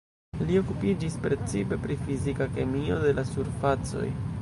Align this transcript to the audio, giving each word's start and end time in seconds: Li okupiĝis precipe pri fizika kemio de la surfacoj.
Li 0.45 0.55
okupiĝis 0.61 1.17
precipe 1.27 1.79
pri 1.85 1.99
fizika 2.07 2.51
kemio 2.59 3.01
de 3.07 3.17
la 3.21 3.31
surfacoj. 3.37 4.09